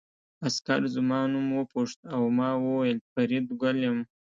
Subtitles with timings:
[0.47, 3.99] عسکر زما نوم وپوښت او ما وویل فریدګل یم